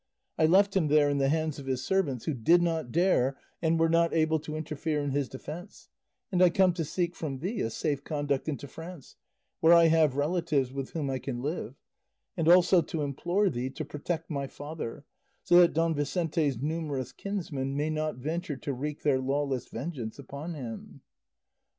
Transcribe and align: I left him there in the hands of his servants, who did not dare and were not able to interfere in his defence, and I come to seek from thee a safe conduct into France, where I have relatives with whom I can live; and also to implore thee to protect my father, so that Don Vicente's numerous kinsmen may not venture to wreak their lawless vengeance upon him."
I 0.35 0.47
left 0.47 0.75
him 0.75 0.87
there 0.87 1.11
in 1.11 1.19
the 1.19 1.29
hands 1.29 1.59
of 1.59 1.67
his 1.67 1.83
servants, 1.85 2.25
who 2.25 2.33
did 2.33 2.59
not 2.63 2.91
dare 2.91 3.37
and 3.61 3.79
were 3.79 3.87
not 3.87 4.11
able 4.15 4.39
to 4.39 4.55
interfere 4.55 4.99
in 5.03 5.11
his 5.11 5.29
defence, 5.29 5.89
and 6.31 6.41
I 6.41 6.49
come 6.49 6.73
to 6.73 6.83
seek 6.83 7.13
from 7.15 7.37
thee 7.37 7.61
a 7.61 7.69
safe 7.69 8.03
conduct 8.03 8.49
into 8.49 8.67
France, 8.67 9.15
where 9.59 9.75
I 9.75 9.89
have 9.89 10.15
relatives 10.15 10.73
with 10.73 10.93
whom 10.93 11.11
I 11.11 11.19
can 11.19 11.43
live; 11.43 11.75
and 12.35 12.49
also 12.49 12.81
to 12.81 13.03
implore 13.03 13.47
thee 13.51 13.69
to 13.69 13.85
protect 13.85 14.31
my 14.31 14.47
father, 14.47 15.05
so 15.43 15.59
that 15.61 15.73
Don 15.73 15.93
Vicente's 15.93 16.57
numerous 16.59 17.11
kinsmen 17.11 17.77
may 17.77 17.91
not 17.91 18.15
venture 18.15 18.57
to 18.57 18.73
wreak 18.73 19.03
their 19.03 19.19
lawless 19.19 19.67
vengeance 19.67 20.17
upon 20.17 20.55
him." 20.55 21.01